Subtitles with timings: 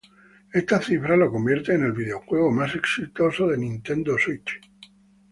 [0.51, 4.59] Estas cifras lo convirtieron en el videojuego más exitoso de Nintendo Switch.